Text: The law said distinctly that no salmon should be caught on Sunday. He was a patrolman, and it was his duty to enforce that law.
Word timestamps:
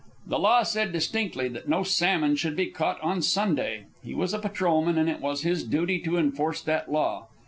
The 0.25 0.39
law 0.39 0.63
said 0.63 0.91
distinctly 0.91 1.47
that 1.49 1.67
no 1.69 1.83
salmon 1.83 2.35
should 2.35 2.55
be 2.55 2.65
caught 2.71 2.99
on 3.01 3.21
Sunday. 3.21 3.83
He 4.03 4.15
was 4.15 4.33
a 4.33 4.39
patrolman, 4.39 4.97
and 4.97 5.07
it 5.07 5.21
was 5.21 5.43
his 5.43 5.63
duty 5.63 5.99
to 5.99 6.17
enforce 6.17 6.59
that 6.61 6.91
law. 6.91 7.27